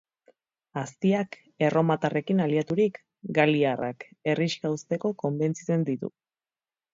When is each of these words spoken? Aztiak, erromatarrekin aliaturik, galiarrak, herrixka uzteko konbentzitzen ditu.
Aztiak, 0.81 1.35
erromatarrekin 1.67 2.41
aliaturik, 2.45 2.97
galiarrak, 3.39 4.07
herrixka 4.33 4.73
uzteko 4.79 5.13
konbentzitzen 5.27 5.87
ditu. 5.93 6.11